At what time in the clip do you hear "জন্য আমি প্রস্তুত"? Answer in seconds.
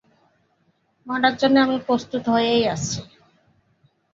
1.41-2.23